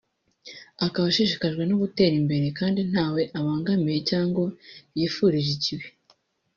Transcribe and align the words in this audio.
akaba 0.85 1.05
ashishikajwe 1.11 1.63
no 1.65 1.75
gutera 1.81 2.13
imbere 2.21 2.47
kandi 2.59 2.79
ntawe 2.91 3.21
abangamiye 3.37 3.99
cyangwa 4.09 4.45
yifurije 4.97 5.49
ikibi 5.57 5.87